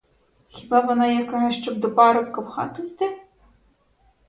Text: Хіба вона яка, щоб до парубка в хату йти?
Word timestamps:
Хіба 0.47 0.79
вона 0.79 1.07
яка, 1.07 1.51
щоб 1.51 1.77
до 1.79 1.91
парубка 1.95 2.41
в 2.41 2.45
хату 2.47 2.83
йти? 2.83 3.19